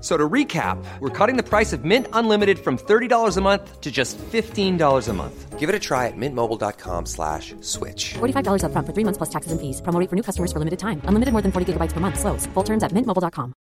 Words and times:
So 0.00 0.16
to 0.16 0.28
recap, 0.28 0.82
we're 1.00 1.10
cutting 1.10 1.36
the 1.36 1.42
price 1.42 1.74
of 1.74 1.84
Mint 1.84 2.06
Unlimited 2.14 2.58
from 2.58 2.78
$30 2.78 3.36
a 3.36 3.40
month 3.42 3.80
to 3.82 3.90
just 3.90 4.16
$15 4.18 5.08
a 5.08 5.12
month. 5.12 5.58
Give 5.58 5.68
it 5.68 5.74
a 5.74 5.78
try 5.78 6.06
at 6.06 6.16
mintmobile.com 6.16 7.04
slash 7.04 7.54
switch. 7.60 8.14
$45 8.14 8.62
upfront 8.64 8.86
for 8.86 8.94
three 8.94 9.04
months 9.04 9.18
plus 9.18 9.28
taxes 9.28 9.52
and 9.52 9.60
fees. 9.60 9.82
Promo 9.82 10.08
for 10.08 10.16
new 10.16 10.22
customers 10.22 10.52
for 10.54 10.58
limited 10.58 10.78
time. 10.78 11.02
Unlimited 11.04 11.32
more 11.32 11.42
than 11.42 11.52
40 11.52 11.74
gigabytes 11.74 11.92
per 11.92 12.00
month. 12.00 12.18
Slows. 12.18 12.46
Full 12.54 12.62
terms 12.64 12.82
at 12.82 12.92
mintmobile.com. 12.92 13.52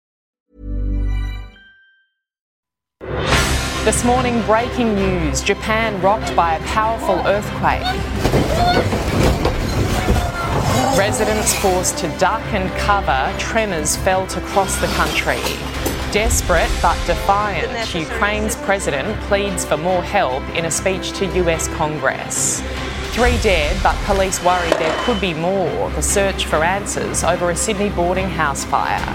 This 3.84 4.04
morning, 4.06 4.42
breaking 4.44 4.94
news 4.96 5.42
Japan 5.42 6.00
rocked 6.02 6.36
by 6.36 6.56
a 6.56 6.60
powerful 6.68 7.16
earthquake. 7.26 7.84
Residents 10.98 11.54
forced 11.56 11.98
to 11.98 12.08
duck 12.18 12.44
and 12.54 12.70
cover, 12.78 13.34
tremors 13.40 13.96
felt 13.98 14.38
across 14.38 14.78
the 14.80 14.88
country. 14.88 15.40
Desperate 16.12 16.72
but 16.82 16.98
defiant, 17.06 17.94
Ukraine's 17.94 18.56
president 18.56 19.16
pleads 19.26 19.64
for 19.64 19.78
more 19.78 20.02
help 20.02 20.42
in 20.56 20.66
a 20.66 20.72
speech 20.72 21.12
to 21.12 21.28
US 21.46 21.68
Congress. 21.68 22.62
Three 23.14 23.38
dead, 23.44 23.78
but 23.84 23.96
police 24.06 24.44
worry 24.44 24.72
there 24.72 24.96
could 25.04 25.22
be 25.22 25.36
more. 25.36 25.92
The 25.92 26.02
search 26.02 26.46
for 26.46 26.64
answers 26.64 27.24
over 27.24 27.52
a 27.52 27.56
Sydney 27.56 27.92
boarding 27.92 28.28
house 28.28 28.66
fire. 28.66 29.06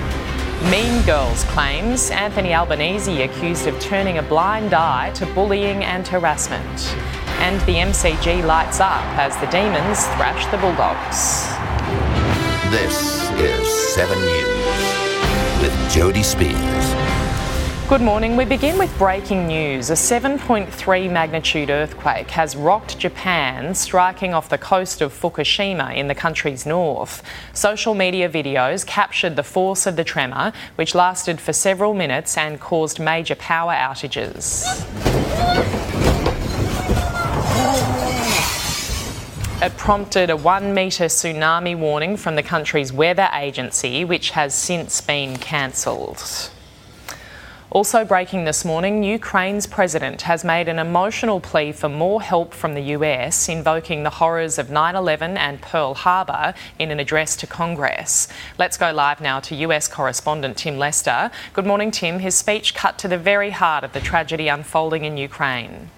Mean 0.70 1.03
Girls 1.05 1.42
claims 1.47 2.12
Anthony 2.12 2.55
Albanese 2.55 3.22
accused 3.22 3.67
of 3.67 3.81
turning 3.81 4.19
a 4.19 4.22
blind 4.22 4.72
eye 4.72 5.11
to 5.15 5.27
bullying 5.34 5.83
and 5.83 6.06
harassment. 6.06 6.95
And 7.41 7.61
the 7.62 7.75
MCG 7.75 8.45
lights 8.45 8.78
up 8.78 9.05
as 9.19 9.37
the 9.39 9.47
Demons 9.47 10.06
thrash 10.15 10.47
the 10.53 10.59
Bulldogs. 10.59 11.48
This 12.70 13.28
is 13.41 13.95
7 13.95 14.17
News 14.17 15.13
with 15.64 15.72
Jodie 15.90 16.22
Speers. 16.22 17.88
Good 17.88 18.02
morning. 18.02 18.36
We 18.36 18.44
begin 18.44 18.76
with 18.76 18.94
breaking 18.98 19.46
news. 19.46 19.88
A 19.88 19.94
7.3 19.94 21.10
magnitude 21.10 21.70
earthquake 21.70 22.30
has 22.32 22.54
rocked 22.54 22.98
Japan, 22.98 23.74
striking 23.74 24.34
off 24.34 24.50
the 24.50 24.58
coast 24.58 25.00
of 25.00 25.18
Fukushima 25.18 25.96
in 25.96 26.06
the 26.06 26.14
country's 26.14 26.66
north. 26.66 27.22
Social 27.54 27.94
media 27.94 28.28
videos 28.28 28.86
captured 28.86 29.36
the 29.36 29.42
force 29.42 29.86
of 29.86 29.96
the 29.96 30.04
tremor, 30.04 30.52
which 30.74 30.94
lasted 30.94 31.40
for 31.40 31.54
several 31.54 31.94
minutes 31.94 32.36
and 32.36 32.60
caused 32.60 33.00
major 33.00 33.34
power 33.34 33.72
outages. 33.72 34.66
It 39.64 39.78
prompted 39.78 40.28
a 40.28 40.36
one 40.36 40.75
metre 40.75 41.06
tsunami 41.06 41.75
warning 41.75 42.19
from 42.19 42.36
the 42.36 42.42
country's 42.42 42.92
weather 42.92 43.30
agency, 43.32 44.04
which 44.04 44.28
has 44.32 44.54
since 44.54 45.00
been 45.00 45.38
cancelled. 45.38 46.50
Also 47.70 48.04
breaking 48.04 48.44
this 48.44 48.62
morning, 48.62 49.03
Ukraine's 49.03 49.66
president 49.66 50.20
has 50.20 50.44
made 50.44 50.69
an 50.69 50.78
emotional 50.78 51.41
plea 51.41 51.72
for 51.72 51.88
more 51.88 52.20
help 52.20 52.53
from 52.53 52.74
the 52.74 52.92
US, 52.92 53.48
invoking 53.48 54.03
the 54.03 54.10
horrors 54.10 54.58
of 54.58 54.69
9 54.69 54.97
11 54.97 55.38
and 55.38 55.62
Pearl 55.62 55.94
Harbor 55.94 56.53
in 56.78 56.91
an 56.91 57.00
address 57.00 57.34
to 57.36 57.47
Congress. 57.47 58.28
Let's 58.58 58.76
go 58.76 58.92
live 58.92 59.22
now 59.22 59.41
to 59.41 59.54
US 59.54 59.88
correspondent 59.88 60.58
Tim 60.58 60.76
Lester. 60.76 61.30
Good 61.54 61.64
morning, 61.64 61.91
Tim. 61.91 62.19
His 62.19 62.34
speech 62.34 62.74
cut 62.74 62.98
to 62.98 63.08
the 63.08 63.16
very 63.16 63.48
heart 63.48 63.82
of 63.82 63.94
the 63.94 64.00
tragedy 64.00 64.48
unfolding 64.48 65.06
in 65.06 65.16
Ukraine. 65.16 65.88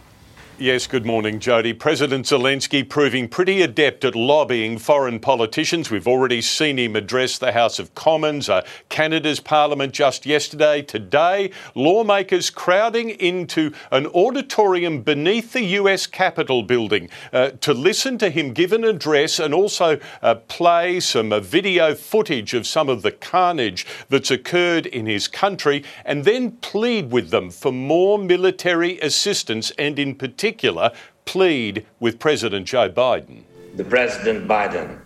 Yes, 0.59 0.87
good 0.87 1.05
morning, 1.05 1.39
Jodie. 1.39 1.78
President 1.78 2.25
Zelensky 2.25 2.89
proving 2.89 3.28
pretty 3.28 3.61
adept 3.61 4.06
at 4.06 4.15
lobbying 4.15 4.78
foreign 4.78 5.21
politicians. 5.21 5.91
We've 5.91 6.09
already 6.09 6.41
seen 6.41 6.78
him 6.78 6.97
address 6.97 7.37
the 7.37 7.53
House 7.53 7.78
of 7.78 7.94
Commons, 7.94 8.49
uh, 8.49 8.65
Canada's 8.89 9.39
Parliament 9.39 9.93
just 9.93 10.25
yesterday. 10.25 10.81
Today, 10.81 11.50
lawmakers 11.75 12.49
crowding 12.49 13.11
into 13.11 13.71
an 13.91 14.06
auditorium 14.06 15.03
beneath 15.03 15.53
the 15.53 15.62
US 15.62 16.06
Capitol 16.06 16.62
building 16.62 17.11
uh, 17.34 17.50
to 17.61 17.75
listen 17.75 18.17
to 18.17 18.31
him 18.31 18.55
give 18.55 18.73
an 18.73 18.84
address 18.84 19.38
and 19.38 19.53
also 19.53 20.00
uh, 20.23 20.37
play 20.37 21.00
some 21.00 21.34
uh, 21.34 21.41
video 21.41 21.94
footage 21.94 22.55
of 22.55 22.67
some 22.67 22.88
of 22.88 23.03
the 23.03 23.12
carnage 23.12 23.84
that's 24.09 24.31
occurred 24.31 24.87
in 24.87 25.05
his 25.05 25.28
country 25.28 25.84
and 26.06 26.25
then 26.25 26.53
plead 26.62 27.11
with 27.11 27.28
them 27.28 27.50
for 27.50 27.71
more 27.71 28.19
military 28.19 28.99
assistance 29.00 29.71
and, 29.73 29.99
in 29.99 30.15
particular, 30.15 30.46
particular, 30.47 30.93
plead 31.25 31.84
with 31.99 32.21
President 32.21 32.67
Joe 32.67 32.89
Biden? 32.89 33.43
The 33.75 33.84
President 33.84 34.47
Biden, 34.47 35.01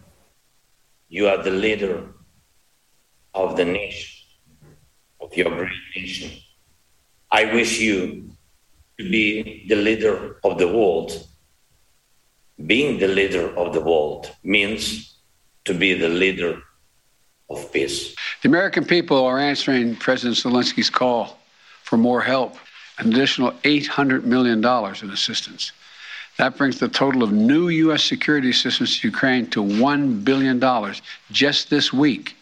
you 1.08 1.28
are 1.28 1.42
the 1.42 1.50
leader 1.50 2.06
of 3.34 3.56
the 3.56 3.64
nation, 3.64 4.20
of 5.20 5.34
your 5.34 5.50
great 5.50 5.86
nation. 5.96 6.30
I 7.30 7.44
wish 7.54 7.80
you 7.80 8.30
to 8.98 9.10
be 9.10 9.64
the 9.66 9.76
leader 9.76 10.36
of 10.44 10.58
the 10.58 10.68
world. 10.68 11.26
Being 12.66 12.98
the 12.98 13.08
leader 13.08 13.56
of 13.56 13.72
the 13.72 13.80
world 13.80 14.30
means 14.42 15.16
to 15.64 15.72
be 15.72 15.94
the 15.94 16.08
leader 16.08 16.60
of 17.48 17.72
peace. 17.72 18.14
The 18.42 18.48
American 18.48 18.84
people 18.84 19.24
are 19.24 19.38
answering 19.38 19.96
President 19.96 20.36
Zelensky's 20.36 20.90
call 20.90 21.38
for 21.82 21.96
more 21.96 22.20
help 22.20 22.56
an 23.00 23.12
additional 23.12 23.52
$800 23.64 24.24
million 24.24 24.58
in 24.58 25.10
assistance. 25.10 25.72
That 26.38 26.56
brings 26.56 26.78
the 26.78 26.88
total 26.88 27.22
of 27.22 27.32
new 27.32 27.68
U.S. 27.68 28.02
security 28.02 28.50
assistance 28.50 29.00
to 29.00 29.08
Ukraine 29.08 29.46
to 29.50 29.62
$1 29.62 30.24
billion 30.24 30.94
just 31.30 31.70
this 31.70 31.92
week. 31.92 32.36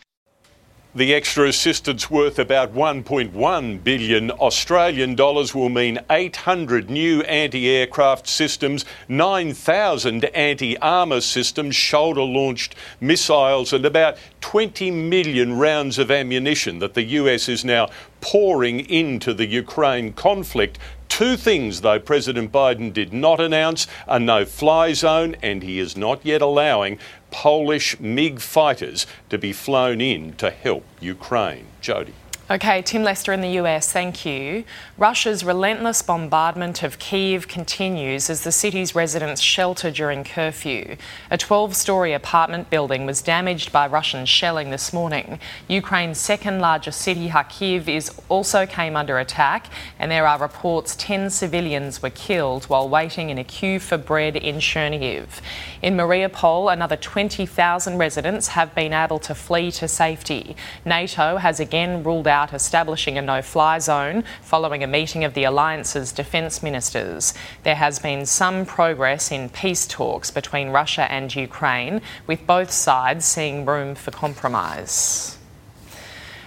The 0.94 1.12
extra 1.12 1.46
assistance 1.46 2.10
worth 2.10 2.38
about 2.38 2.74
1.1 2.74 3.84
billion 3.84 4.30
Australian 4.30 5.14
dollars 5.16 5.54
will 5.54 5.68
mean 5.68 5.98
800 6.08 6.88
new 6.88 7.20
anti-aircraft 7.24 8.26
systems, 8.26 8.86
9,000 9.06 10.24
anti-armor 10.24 11.20
systems, 11.20 11.76
shoulder-launched 11.76 12.74
missiles 13.02 13.74
and 13.74 13.84
about 13.84 14.16
20 14.40 14.90
million 14.90 15.58
rounds 15.58 15.98
of 15.98 16.10
ammunition 16.10 16.78
that 16.78 16.94
the 16.94 17.04
US 17.04 17.50
is 17.50 17.66
now 17.66 17.90
pouring 18.22 18.80
into 18.88 19.34
the 19.34 19.46
Ukraine 19.46 20.14
conflict. 20.14 20.78
Two 21.08 21.36
things, 21.36 21.80
though, 21.80 21.98
President 21.98 22.52
Biden 22.52 22.92
did 22.92 23.12
not 23.12 23.40
announce 23.40 23.86
a 24.06 24.18
no 24.18 24.44
fly 24.44 24.92
zone, 24.92 25.36
and 25.42 25.62
he 25.62 25.80
is 25.80 25.96
not 25.96 26.24
yet 26.24 26.40
allowing 26.40 26.98
Polish 27.30 27.98
MiG 28.00 28.40
fighters 28.40 29.06
to 29.30 29.38
be 29.38 29.52
flown 29.52 30.00
in 30.00 30.34
to 30.34 30.50
help 30.50 30.84
Ukraine. 31.00 31.66
Jodie. 31.82 32.14
Okay, 32.50 32.80
Tim 32.80 33.02
Lester 33.02 33.34
in 33.34 33.42
the 33.42 33.60
US, 33.60 33.92
thank 33.92 34.24
you. 34.24 34.64
Russia's 34.96 35.44
relentless 35.44 36.00
bombardment 36.00 36.82
of 36.82 36.98
Kiev 36.98 37.46
continues 37.46 38.30
as 38.30 38.42
the 38.42 38.52
city's 38.52 38.94
residents 38.94 39.42
shelter 39.42 39.90
during 39.90 40.24
curfew. 40.24 40.96
A 41.30 41.36
12 41.36 41.76
story 41.76 42.14
apartment 42.14 42.70
building 42.70 43.04
was 43.04 43.20
damaged 43.20 43.70
by 43.70 43.86
Russian 43.86 44.24
shelling 44.24 44.70
this 44.70 44.94
morning. 44.94 45.38
Ukraine's 45.68 46.16
second 46.16 46.58
largest 46.60 47.02
city, 47.02 47.28
Kharkiv, 47.28 47.86
is 47.86 48.10
also 48.30 48.64
came 48.64 48.96
under 48.96 49.18
attack, 49.18 49.66
and 49.98 50.10
there 50.10 50.26
are 50.26 50.38
reports 50.38 50.96
10 50.96 51.28
civilians 51.28 52.00
were 52.00 52.08
killed 52.08 52.64
while 52.64 52.88
waiting 52.88 53.28
in 53.28 53.36
a 53.36 53.44
queue 53.44 53.78
for 53.78 53.98
bread 53.98 54.36
in 54.36 54.56
Chernihiv. 54.56 55.42
In 55.82 55.98
Mariupol, 55.98 56.72
another 56.72 56.96
20,000 56.96 57.98
residents 57.98 58.48
have 58.48 58.74
been 58.74 58.94
able 58.94 59.18
to 59.18 59.34
flee 59.34 59.70
to 59.72 59.86
safety. 59.86 60.56
NATO 60.86 61.36
has 61.36 61.60
again 61.60 62.02
ruled 62.02 62.26
out 62.26 62.37
about 62.38 62.54
establishing 62.54 63.18
a 63.18 63.22
no 63.22 63.42
fly 63.42 63.80
zone 63.80 64.22
following 64.42 64.84
a 64.84 64.86
meeting 64.86 65.24
of 65.24 65.34
the 65.34 65.42
alliance's 65.42 66.12
defence 66.12 66.62
ministers. 66.62 67.34
There 67.64 67.74
has 67.74 67.98
been 67.98 68.26
some 68.26 68.64
progress 68.64 69.32
in 69.32 69.48
peace 69.48 69.88
talks 69.88 70.30
between 70.30 70.68
Russia 70.68 71.10
and 71.10 71.34
Ukraine, 71.34 72.00
with 72.28 72.46
both 72.46 72.70
sides 72.70 73.24
seeing 73.24 73.64
room 73.64 73.96
for 73.96 74.12
compromise. 74.12 75.37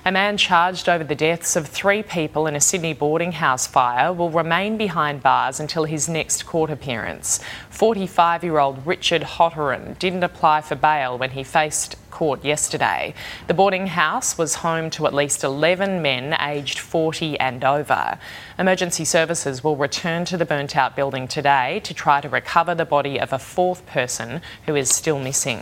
A 0.03 0.12
man 0.12 0.36
charged 0.36 0.89
over 0.89 1.03
the 1.03 1.13
deaths 1.13 1.56
of 1.56 1.68
three 1.68 2.01
people 2.01 2.48
in 2.48 2.56
a 2.56 2.59
Sydney 2.59 2.94
boarding 2.94 3.33
house 3.33 3.68
fire 3.68 4.12
will 4.12 4.31
remain 4.31 4.75
behind 4.75 5.21
bars 5.21 5.59
until 5.59 5.83
his 5.83 6.09
next 6.09 6.48
court 6.48 6.71
appearance. 6.71 7.39
45 7.69 8.44
year 8.44 8.57
old 8.57 8.83
Richard 8.88 9.21
Hotteran 9.21 10.00
didn't 10.00 10.24
apply 10.24 10.62
for 10.62 10.74
bail 10.74 11.19
when 11.19 11.30
he 11.30 11.44
faced 11.44 11.98
court 12.09 12.44
yesterday. 12.44 13.13
The 13.45 13.53
boarding 13.53 13.86
house 13.86 14.39
was 14.39 14.56
home 14.56 14.89
to 14.92 15.06
at 15.06 15.13
least 15.13 15.44
11 15.44 16.01
men 16.01 16.36
aged 16.42 16.80
40 16.80 17.39
and 17.39 17.63
over. 17.63 18.18
Emergency 18.57 19.06
services 19.06 19.63
will 19.63 19.75
return 19.75 20.25
to 20.25 20.36
the 20.36 20.45
burnt 20.45 20.75
out 20.75 20.95
building 20.95 21.27
today 21.27 21.80
to 21.83 21.94
try 21.94 22.21
to 22.21 22.27
recover 22.27 22.74
the 22.74 22.86
body 22.86 23.19
of 23.19 23.31
a 23.31 23.38
fourth 23.38 23.86
person 23.86 24.42
who 24.65 24.75
is 24.75 24.89
still 24.89 25.19
missing. 25.19 25.59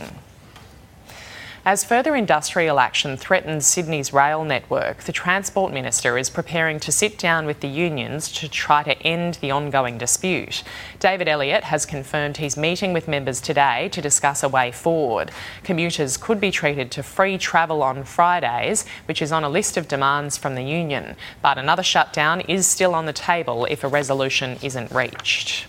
As 1.62 1.84
further 1.84 2.16
industrial 2.16 2.80
action 2.80 3.18
threatens 3.18 3.66
Sydney's 3.66 4.14
rail 4.14 4.44
network, 4.44 5.02
the 5.02 5.12
Transport 5.12 5.74
Minister 5.74 6.16
is 6.16 6.30
preparing 6.30 6.80
to 6.80 6.90
sit 6.90 7.18
down 7.18 7.44
with 7.44 7.60
the 7.60 7.68
unions 7.68 8.32
to 8.32 8.48
try 8.48 8.82
to 8.82 8.98
end 9.02 9.34
the 9.42 9.50
ongoing 9.50 9.98
dispute. 9.98 10.62
David 11.00 11.28
Elliott 11.28 11.64
has 11.64 11.84
confirmed 11.84 12.38
he's 12.38 12.56
meeting 12.56 12.94
with 12.94 13.08
members 13.08 13.42
today 13.42 13.90
to 13.90 14.00
discuss 14.00 14.42
a 14.42 14.48
way 14.48 14.72
forward. 14.72 15.32
Commuters 15.62 16.16
could 16.16 16.40
be 16.40 16.50
treated 16.50 16.90
to 16.92 17.02
free 17.02 17.36
travel 17.36 17.82
on 17.82 18.04
Fridays, 18.04 18.86
which 19.04 19.20
is 19.20 19.30
on 19.30 19.44
a 19.44 19.50
list 19.50 19.76
of 19.76 19.86
demands 19.86 20.38
from 20.38 20.54
the 20.54 20.64
union. 20.64 21.14
But 21.42 21.58
another 21.58 21.82
shutdown 21.82 22.40
is 22.40 22.66
still 22.66 22.94
on 22.94 23.04
the 23.04 23.12
table 23.12 23.66
if 23.66 23.84
a 23.84 23.88
resolution 23.88 24.56
isn't 24.62 24.92
reached. 24.92 25.66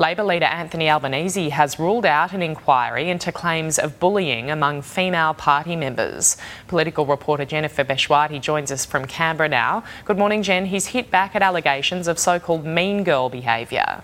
Labor 0.00 0.22
leader 0.22 0.46
Anthony 0.46 0.88
Albanese 0.88 1.50
has 1.50 1.78
ruled 1.78 2.06
out 2.06 2.32
an 2.32 2.40
inquiry 2.40 3.10
into 3.10 3.30
claims 3.30 3.78
of 3.78 4.00
bullying 4.00 4.50
among 4.50 4.80
female 4.80 5.34
party 5.34 5.76
members. 5.76 6.38
Political 6.68 7.04
reporter 7.04 7.44
Jennifer 7.44 7.84
Bechwati 7.84 8.40
joins 8.40 8.72
us 8.72 8.86
from 8.86 9.04
Canberra 9.04 9.50
now. 9.50 9.84
Good 10.06 10.16
morning, 10.16 10.42
Jen. 10.42 10.64
He's 10.64 10.86
hit 10.86 11.10
back 11.10 11.36
at 11.36 11.42
allegations 11.42 12.08
of 12.08 12.18
so 12.18 12.38
called 12.38 12.64
mean 12.64 13.04
girl 13.04 13.28
behaviour. 13.28 14.02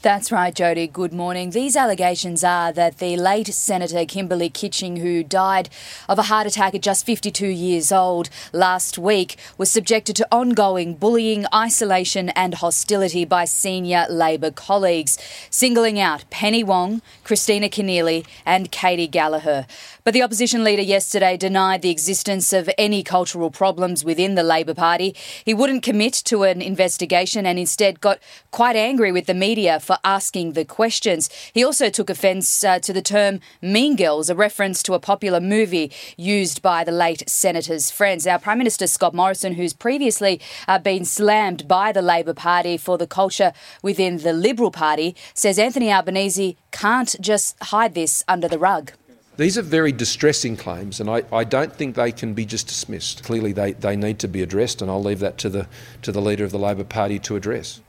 That's 0.00 0.30
right, 0.30 0.54
Jodie. 0.54 0.92
Good 0.92 1.12
morning. 1.12 1.50
These 1.50 1.74
allegations 1.74 2.44
are 2.44 2.70
that 2.70 2.98
the 2.98 3.16
late 3.16 3.48
Senator 3.48 4.04
Kimberley 4.04 4.48
Kitching, 4.48 4.98
who 4.98 5.24
died 5.24 5.68
of 6.08 6.20
a 6.20 6.30
heart 6.30 6.46
attack 6.46 6.76
at 6.76 6.82
just 6.82 7.04
52 7.04 7.48
years 7.48 7.90
old 7.90 8.30
last 8.52 8.96
week, 8.96 9.36
was 9.56 9.72
subjected 9.72 10.14
to 10.14 10.28
ongoing 10.30 10.94
bullying, 10.94 11.46
isolation, 11.52 12.28
and 12.30 12.54
hostility 12.54 13.24
by 13.24 13.44
senior 13.44 14.06
Labor 14.08 14.52
colleagues, 14.52 15.18
singling 15.50 15.98
out 15.98 16.30
Penny 16.30 16.62
Wong, 16.62 17.02
Kristina 17.24 17.68
Keneally, 17.68 18.24
and 18.46 18.70
Katy 18.70 19.08
Gallagher. 19.08 19.66
But 20.04 20.14
the 20.14 20.22
opposition 20.22 20.62
leader 20.62 20.80
yesterday 20.80 21.36
denied 21.36 21.82
the 21.82 21.90
existence 21.90 22.52
of 22.52 22.70
any 22.78 23.02
cultural 23.02 23.50
problems 23.50 24.04
within 24.04 24.36
the 24.36 24.44
Labor 24.44 24.74
Party. 24.74 25.14
He 25.44 25.52
wouldn't 25.52 25.82
commit 25.82 26.14
to 26.26 26.44
an 26.44 26.62
investigation 26.62 27.44
and 27.44 27.58
instead 27.58 28.00
got 28.00 28.20
quite 28.52 28.76
angry 28.76 29.10
with 29.10 29.26
the 29.26 29.34
media 29.34 29.80
for 29.88 29.96
asking 30.04 30.52
the 30.52 30.66
questions. 30.66 31.30
He 31.54 31.64
also 31.64 31.88
took 31.88 32.10
offence 32.10 32.62
uh, 32.62 32.78
to 32.80 32.92
the 32.92 33.00
term 33.00 33.40
Mean 33.62 33.96
Girls, 33.96 34.28
a 34.28 34.34
reference 34.34 34.82
to 34.82 34.92
a 34.92 35.00
popular 35.00 35.40
movie 35.40 35.90
used 36.18 36.60
by 36.60 36.84
the 36.84 36.92
late 36.92 37.22
Senator's 37.26 37.90
friends. 37.90 38.26
Now, 38.26 38.36
Prime 38.36 38.58
Minister 38.58 38.86
Scott 38.86 39.14
Morrison, 39.14 39.54
who's 39.54 39.72
previously 39.72 40.42
uh, 40.68 40.78
been 40.78 41.06
slammed 41.06 41.66
by 41.66 41.90
the 41.90 42.02
Labor 42.02 42.34
Party 42.34 42.76
for 42.76 42.98
the 42.98 43.06
culture 43.06 43.54
within 43.82 44.18
the 44.18 44.34
Liberal 44.34 44.70
Party, 44.70 45.16
says 45.32 45.58
Anthony 45.58 45.90
Albanese 45.90 46.58
can't 46.70 47.16
just 47.18 47.56
hide 47.62 47.94
this 47.94 48.22
under 48.28 48.46
the 48.46 48.58
rug. 48.58 48.92
These 49.38 49.56
are 49.56 49.62
very 49.62 49.92
distressing 49.92 50.54
claims, 50.58 51.00
and 51.00 51.08
I, 51.08 51.22
I 51.32 51.44
don't 51.44 51.72
think 51.72 51.96
they 51.96 52.12
can 52.12 52.34
be 52.34 52.44
just 52.44 52.66
dismissed. 52.66 53.24
Clearly, 53.24 53.52
they, 53.52 53.72
they 53.72 53.96
need 53.96 54.18
to 54.18 54.28
be 54.28 54.42
addressed, 54.42 54.82
and 54.82 54.90
I'll 54.90 55.02
leave 55.02 55.20
that 55.20 55.38
to 55.38 55.48
the, 55.48 55.66
to 56.02 56.12
the 56.12 56.20
leader 56.20 56.44
of 56.44 56.50
the 56.50 56.58
Labor 56.58 56.84
Party 56.84 57.18
to 57.20 57.36
address. 57.36 57.80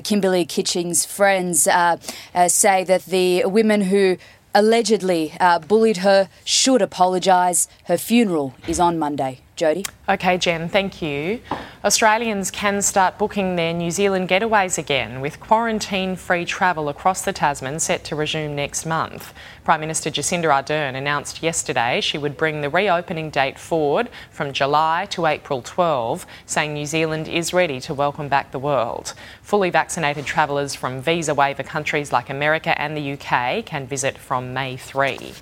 Kimberley 0.00 0.44
Kitching's 0.44 1.04
friends 1.04 1.66
uh, 1.66 1.96
uh, 2.34 2.48
say 2.48 2.84
that 2.84 3.04
the 3.06 3.44
women 3.44 3.82
who 3.82 4.16
allegedly 4.54 5.34
uh, 5.40 5.58
bullied 5.58 5.98
her 5.98 6.28
should 6.44 6.82
apologise. 6.82 7.68
Her 7.84 7.98
funeral 7.98 8.54
is 8.66 8.80
on 8.80 8.98
Monday. 8.98 9.40
Jodie? 9.56 9.86
Okay, 10.08 10.36
Jen, 10.36 10.68
thank 10.68 11.00
you. 11.00 11.40
Australians 11.84 12.50
can 12.50 12.82
start 12.82 13.18
booking 13.18 13.56
their 13.56 13.72
New 13.72 13.90
Zealand 13.90 14.28
getaways 14.28 14.78
again, 14.78 15.20
with 15.20 15.38
quarantine 15.38 16.16
free 16.16 16.44
travel 16.44 16.88
across 16.88 17.22
the 17.22 17.32
Tasman 17.32 17.78
set 17.78 18.04
to 18.04 18.16
resume 18.16 18.56
next 18.56 18.84
month. 18.84 19.32
Prime 19.62 19.80
Minister 19.80 20.10
Jacinda 20.10 20.46
Ardern 20.46 20.96
announced 20.96 21.42
yesterday 21.42 22.00
she 22.00 22.18
would 22.18 22.36
bring 22.36 22.62
the 22.62 22.70
reopening 22.70 23.30
date 23.30 23.58
forward 23.58 24.08
from 24.30 24.52
July 24.52 25.06
to 25.10 25.26
April 25.26 25.62
12, 25.62 26.26
saying 26.46 26.74
New 26.74 26.86
Zealand 26.86 27.28
is 27.28 27.52
ready 27.52 27.80
to 27.80 27.94
welcome 27.94 28.28
back 28.28 28.50
the 28.50 28.58
world. 28.58 29.14
Fully 29.42 29.70
vaccinated 29.70 30.26
travellers 30.26 30.74
from 30.74 31.00
visa 31.00 31.34
waiver 31.34 31.62
countries 31.62 32.12
like 32.12 32.28
America 32.28 32.80
and 32.80 32.96
the 32.96 33.12
UK 33.12 33.64
can 33.64 33.86
visit 33.86 34.18
from 34.18 34.52
May 34.52 34.76
3. 34.76 35.34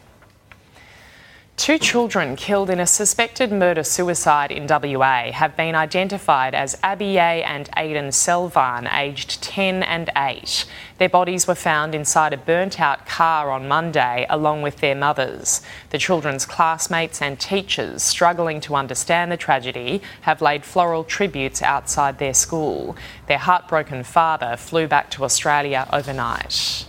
Two 1.57 1.79
children 1.79 2.35
killed 2.35 2.71
in 2.71 2.81
a 2.81 2.87
suspected 2.87 3.53
murder 3.53 3.85
suicide 3.85 4.51
in 4.51 4.67
WA 4.67 5.31
have 5.31 5.55
been 5.55 5.75
identified 5.75 6.55
as 6.55 6.75
Abiye 6.77 7.45
and 7.45 7.69
Aidan 7.77 8.09
Selvan, 8.09 8.93
aged 8.93 9.43
10 9.43 9.83
and 9.83 10.11
8. 10.17 10.65
Their 10.99 11.11
bodies 11.11 11.47
were 11.47 11.55
found 11.55 11.95
inside 11.95 12.33
a 12.33 12.39
burnt 12.39 12.81
out 12.81 13.07
car 13.07 13.51
on 13.51 13.69
Monday, 13.69 14.27
along 14.29 14.63
with 14.63 14.79
their 14.79 14.97
mothers. 14.97 15.61
The 15.91 15.99
children's 15.99 16.47
classmates 16.47 17.21
and 17.23 17.39
teachers, 17.39 18.03
struggling 18.03 18.61
to 18.63 18.75
understand 18.75 19.31
the 19.31 19.37
tragedy, 19.37 20.03
have 20.23 20.43
laid 20.43 20.65
floral 20.65 21.05
tributes 21.05 21.63
outside 21.63 22.19
their 22.19 22.35
school. 22.35 22.97
Their 23.29 23.39
heartbroken 23.39 24.05
father 24.05 24.57
flew 24.57 24.89
back 24.89 25.11
to 25.13 25.25
Australia 25.25 25.87
overnight. 25.93 26.87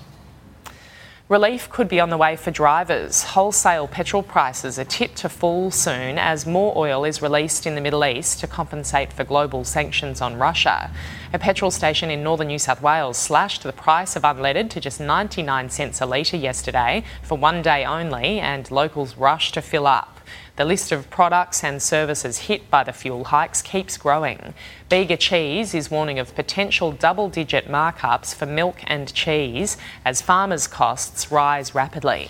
Relief 1.33 1.67
could 1.67 1.87
be 1.87 1.99
on 1.99 2.11
the 2.11 2.17
way 2.17 2.35
for 2.35 2.51
drivers. 2.51 3.23
Wholesale 3.23 3.87
petrol 3.87 4.21
prices 4.21 4.77
are 4.77 4.85
tipped 4.85 5.15
to 5.15 5.27
fall 5.27 5.71
soon 5.71 6.19
as 6.19 6.45
more 6.45 6.77
oil 6.77 7.05
is 7.05 7.23
released 7.23 7.65
in 7.65 7.73
the 7.73 7.81
Middle 7.81 8.05
East 8.05 8.39
to 8.41 8.45
compensate 8.45 9.11
for 9.11 9.23
global 9.23 9.63
sanctions 9.63 10.21
on 10.21 10.37
Russia. 10.37 10.91
A 11.33 11.39
petrol 11.39 11.71
station 11.71 12.11
in 12.11 12.21
northern 12.21 12.49
New 12.49 12.59
South 12.59 12.83
Wales 12.83 13.17
slashed 13.17 13.63
the 13.63 13.73
price 13.73 14.15
of 14.15 14.21
unleaded 14.21 14.69
to 14.69 14.79
just 14.79 14.99
99 14.99 15.71
cents 15.71 16.01
a 16.01 16.05
litre 16.05 16.37
yesterday 16.37 17.03
for 17.23 17.35
one 17.35 17.63
day 17.63 17.83
only, 17.83 18.39
and 18.39 18.69
locals 18.69 19.17
rushed 19.17 19.55
to 19.55 19.61
fill 19.63 19.87
up. 19.87 20.12
The 20.55 20.65
list 20.65 20.91
of 20.91 21.09
products 21.09 21.63
and 21.63 21.81
services 21.81 22.37
hit 22.37 22.69
by 22.69 22.83
the 22.83 22.93
fuel 22.93 23.23
hikes 23.23 23.63
keeps 23.63 23.97
growing. 23.97 24.53
Bega 24.87 25.17
Cheese 25.17 25.73
is 25.73 25.89
warning 25.89 26.19
of 26.19 26.35
potential 26.35 26.91
double 26.91 27.27
digit 27.27 27.67
markups 27.67 28.35
for 28.35 28.45
milk 28.45 28.77
and 28.85 29.11
cheese 29.15 29.77
as 30.05 30.21
farmers' 30.21 30.67
costs 30.67 31.31
rise 31.31 31.73
rapidly. 31.73 32.29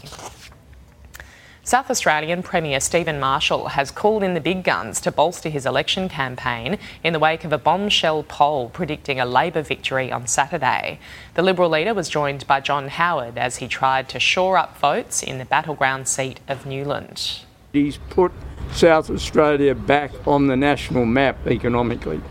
South 1.66 1.92
Australian 1.92 2.44
Premier 2.44 2.80
Stephen 2.80 3.20
Marshall 3.20 3.70
has 3.70 3.92
called 3.92 4.24
in 4.24 4.36
the 4.36 4.40
big 4.40 4.64
guns 4.64 5.02
to 5.02 5.12
bolster 5.12 5.50
his 5.50 5.66
election 5.66 6.08
campaign 6.08 6.78
in 7.04 7.12
the 7.12 7.20
wake 7.20 7.44
of 7.44 7.52
a 7.52 7.58
bombshell 7.58 8.24
poll 8.24 8.70
predicting 8.70 9.20
a 9.20 9.26
Labor 9.26 9.62
victory 9.62 10.14
on 10.14 10.28
Saturday. 10.28 10.98
The 11.34 11.42
Liberal 11.42 11.70
leader 11.70 11.94
was 11.94 12.08
joined 12.08 12.48
by 12.48 12.62
John 12.62 12.88
Howard 12.88 13.38
as 13.38 13.58
he 13.58 13.68
tried 13.68 14.08
to 14.10 14.20
shore 14.20 14.58
up 14.58 14.78
votes 14.78 15.22
in 15.22 15.40
the 15.40 15.46
battleground 15.46 16.08
seat 16.08 16.40
of 16.48 16.66
Newland. 16.66 17.42
He's 17.74 17.98
put 17.98 18.32
South 18.72 19.10
Australia 19.10 19.74
back 19.74 20.12
on 20.28 20.46
the 20.46 20.56
national 20.56 21.06
map 21.06 21.48
economically. 21.48 22.22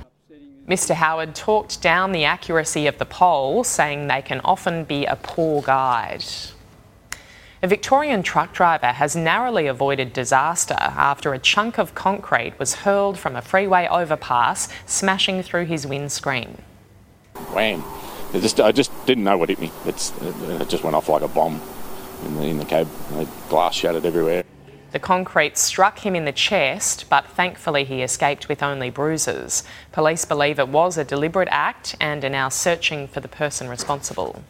Mr. 0.69 0.95
Howard 0.95 1.35
talked 1.35 1.83
down 1.83 2.13
the 2.13 2.25
accuracy 2.25 2.87
of 2.87 2.97
the 2.99 3.05
poll, 3.05 3.65
saying 3.65 4.07
they 4.07 4.23
can 4.23 4.41
often 4.45 4.85
be 4.85 5.05
a 5.05 5.17
poor 5.17 5.61
guide. 5.61 6.25
A 7.61 7.67
Victorian 7.67 8.23
truck 8.23 8.53
driver 8.53 8.87
has 8.87 9.17
narrowly 9.17 9.67
avoided 9.67 10.13
disaster 10.13 10.77
after 10.79 11.35
a 11.35 11.41
chunk 11.41 11.77
of 11.77 11.93
concrete 11.97 12.55
was 12.61 12.75
hurled 12.75 13.19
from 13.19 13.35
a 13.35 13.43
freeway 13.43 13.89
overpass, 13.89 14.69
smashing 14.87 15.43
through 15.43 15.65
his 15.65 15.89
windscreen. 15.89 16.63
Wham! 17.53 17.83
It 18.33 18.43
just, 18.43 18.61
I 18.61 18.71
just 18.71 18.93
didn't 19.07 19.25
know 19.25 19.37
what 19.37 19.49
hit 19.49 19.59
me. 19.59 19.73
It's, 19.87 20.13
it 20.23 20.69
just 20.69 20.85
went 20.85 20.95
off 20.95 21.09
like 21.09 21.23
a 21.23 21.29
bomb 21.29 21.61
in 22.25 22.37
the, 22.37 22.43
in 22.45 22.59
the 22.59 22.65
cab. 22.65 22.89
The 23.11 23.29
glass 23.49 23.75
shattered 23.75 24.07
everywhere. 24.07 24.45
The 24.93 24.99
concrete 24.99 25.57
struck 25.57 26.01
him 26.01 26.15
in 26.15 26.27
the 26.27 26.33
chest, 26.33 27.07
but 27.09 27.27
thankfully 27.27 27.85
he 27.85 28.03
escaped 28.03 28.49
with 28.49 28.63
only 28.63 28.91
bruises. 28.91 29.65
Police 29.91 30.27
believe 30.27 30.59
it 30.59 30.69
was 30.69 30.99
a 30.99 31.05
deliberate 31.05 31.49
act 31.51 31.97
and 31.99 32.23
are 32.23 32.29
now 32.29 32.51
searching 32.51 33.09
for 33.09 33.21
the 33.21 33.29
person 33.29 33.71
responsible. 33.71 34.45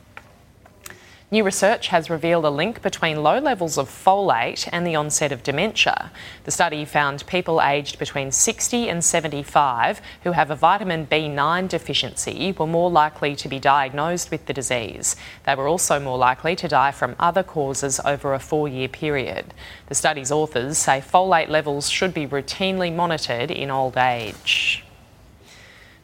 New 1.33 1.45
research 1.45 1.89
has 1.89 2.11
revealed 2.11 2.45
a 2.45 2.51
link 2.51 2.83
between 2.83 3.23
low 3.23 3.39
levels 3.39 3.79
of 3.79 3.89
folate 3.89 4.69
and 4.71 4.87
the 4.87 4.95
onset 4.95 5.33
of 5.33 5.43
dementia. 5.43 6.13
The 6.45 6.51
study 6.51 6.85
found 6.85 7.27
people 7.27 7.63
aged 7.63 7.99
between 7.99 8.31
60 8.31 8.91
and 8.91 9.03
75 9.03 10.03
who 10.25 10.33
have 10.33 10.51
a 10.51 10.55
vitamin 10.55 11.07
B9 11.07 11.69
deficiency 11.69 12.55
were 12.59 12.67
more 12.67 12.91
likely 12.91 13.35
to 13.37 13.49
be 13.49 13.59
diagnosed 13.59 14.31
with 14.31 14.45
the 14.45 14.53
disease. 14.53 15.17
They 15.47 15.55
were 15.55 15.69
also 15.69 15.99
more 15.99 16.19
likely 16.19 16.55
to 16.55 16.69
die 16.69 16.93
from 16.93 17.17
other 17.19 17.43
causes 17.43 17.99
over 18.05 18.35
a 18.35 18.39
four 18.39 18.69
year 18.69 18.89
period. 18.89 19.55
The 19.87 19.95
study's 19.95 20.31
authors 20.31 20.77
say 20.77 21.01
folate 21.01 21.49
levels 21.49 21.89
should 21.89 22.13
be 22.13 22.27
routinely 22.27 22.95
monitored 22.95 23.51
in 23.51 23.71
old 23.71 23.97
age. 23.97 24.85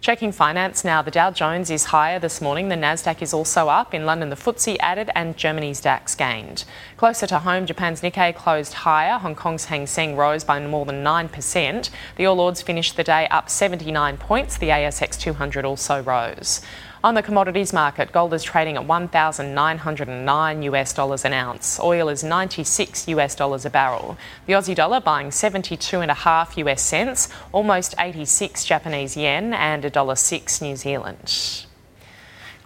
Checking 0.00 0.30
finance 0.30 0.84
now, 0.84 1.02
the 1.02 1.10
Dow 1.10 1.32
Jones 1.32 1.72
is 1.72 1.86
higher 1.86 2.20
this 2.20 2.40
morning. 2.40 2.68
The 2.68 2.76
Nasdaq 2.76 3.20
is 3.20 3.34
also 3.34 3.68
up. 3.68 3.92
In 3.92 4.06
London, 4.06 4.30
the 4.30 4.36
FTSE 4.36 4.76
added 4.78 5.10
and 5.16 5.36
Germany's 5.36 5.80
DAX 5.80 6.14
gained. 6.14 6.64
Closer 6.96 7.26
to 7.26 7.40
home, 7.40 7.66
Japan's 7.66 8.00
Nikkei 8.00 8.32
closed 8.32 8.74
higher. 8.74 9.18
Hong 9.18 9.34
Kong's 9.34 9.64
Hang 9.64 9.88
Seng 9.88 10.14
rose 10.14 10.44
by 10.44 10.64
more 10.64 10.86
than 10.86 11.02
9%. 11.02 11.90
The 12.14 12.26
All 12.26 12.38
Ords 12.38 12.62
finished 12.62 12.96
the 12.96 13.02
day 13.02 13.26
up 13.28 13.50
79 13.50 14.18
points. 14.18 14.56
The 14.56 14.68
ASX 14.68 15.18
200 15.18 15.64
also 15.64 16.00
rose. 16.00 16.60
On 17.04 17.14
the 17.14 17.22
commodities 17.22 17.72
market, 17.72 18.10
gold 18.10 18.34
is 18.34 18.42
trading 18.42 18.74
at 18.76 18.84
1,909 18.84 20.62
US 20.62 20.92
dollars 20.92 21.24
an 21.24 21.32
ounce. 21.32 21.78
Oil 21.78 22.08
is 22.08 22.24
96 22.24 23.06
US 23.06 23.36
dollars 23.36 23.64
a 23.64 23.70
barrel. 23.70 24.18
The 24.46 24.54
Aussie 24.54 24.74
dollar 24.74 25.00
buying 25.00 25.30
72 25.30 26.00
and 26.00 26.10
a 26.10 26.14
half 26.14 26.58
US 26.58 26.82
cents, 26.82 27.28
almost 27.52 27.94
86 28.00 28.64
Japanese 28.64 29.16
yen, 29.16 29.54
and 29.54 29.84
a 29.84 29.90
dollar 29.90 30.16
six 30.16 30.60
New 30.60 30.74
Zealand. 30.74 31.66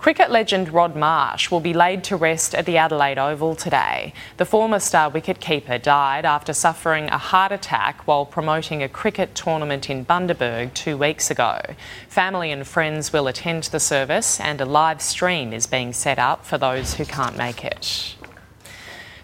Cricket 0.02 0.32
legend 0.32 0.70
Rod 0.70 0.96
Marsh 0.96 1.48
will 1.48 1.60
be 1.60 1.72
laid 1.72 2.02
to 2.04 2.16
rest 2.16 2.56
at 2.56 2.66
the 2.66 2.76
Adelaide 2.76 3.18
Oval 3.18 3.54
today. 3.54 4.12
The 4.36 4.44
former 4.44 4.80
star 4.80 5.08
wicketkeeper 5.08 5.80
died 5.80 6.24
after 6.24 6.52
suffering 6.52 7.04
a 7.04 7.18
heart 7.18 7.52
attack 7.52 8.04
while 8.04 8.26
promoting 8.26 8.82
a 8.82 8.88
cricket 8.88 9.36
tournament 9.36 9.88
in 9.88 10.04
Bundaberg 10.04 10.74
two 10.74 10.96
weeks 10.96 11.30
ago. 11.30 11.60
Family 12.08 12.50
and 12.50 12.66
friends 12.66 13.12
will 13.12 13.28
attend 13.28 13.62
the 13.62 13.78
service, 13.78 14.40
and 14.40 14.60
a 14.60 14.64
live 14.64 15.00
stream 15.00 15.52
is 15.52 15.68
being 15.68 15.92
set 15.92 16.18
up 16.18 16.44
for 16.44 16.58
those 16.58 16.94
who 16.94 17.04
can't 17.04 17.36
make 17.36 17.64
it. 17.64 18.16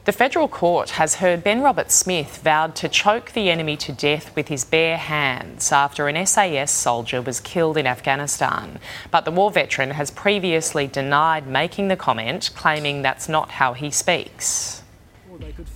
The 0.09 0.13
federal 0.13 0.49
court 0.49 0.93
has 0.93 1.17
heard 1.17 1.45
Ben 1.45 1.61
Roberts-Smith 1.61 2.39
vowed 2.39 2.75
to 2.77 2.89
choke 2.89 3.33
the 3.33 3.51
enemy 3.51 3.77
to 3.77 3.93
death 3.93 4.35
with 4.35 4.49
his 4.49 4.65
bare 4.65 4.97
hands 4.97 5.71
after 5.71 6.09
an 6.09 6.25
SAS 6.25 6.71
soldier 6.71 7.21
was 7.21 7.41
killed 7.41 7.77
in 7.77 7.87
Afghanistan. 7.87 8.79
But 9.11 9.27
the 9.27 9.31
war 9.31 9.51
veteran 9.51 9.91
has 9.91 10.11
previously 10.11 10.87
denied 10.87 11.47
making 11.47 11.89
the 11.89 11.97
comment, 11.97 12.53
claiming 12.57 13.03
that's 13.03 13.29
not 13.29 13.51
how 13.51 13.75
he 13.75 13.91
speaks. 13.91 14.83